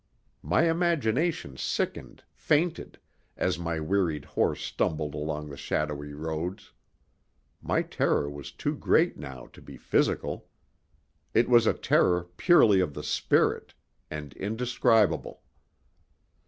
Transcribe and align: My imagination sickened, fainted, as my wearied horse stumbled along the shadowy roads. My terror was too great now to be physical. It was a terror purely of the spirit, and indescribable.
My 0.41 0.67
imagination 0.67 1.57
sickened, 1.57 2.23
fainted, 2.33 2.97
as 3.37 3.59
my 3.59 3.79
wearied 3.79 4.25
horse 4.25 4.63
stumbled 4.63 5.13
along 5.13 5.47
the 5.49 5.55
shadowy 5.57 6.11
roads. 6.11 6.71
My 7.61 7.83
terror 7.83 8.27
was 8.27 8.51
too 8.51 8.75
great 8.75 9.15
now 9.15 9.45
to 9.53 9.61
be 9.61 9.77
physical. 9.77 10.47
It 11.35 11.47
was 11.47 11.67
a 11.67 11.73
terror 11.75 12.23
purely 12.35 12.79
of 12.79 12.95
the 12.95 13.03
spirit, 13.03 13.75
and 14.09 14.33
indescribable. 14.33 15.43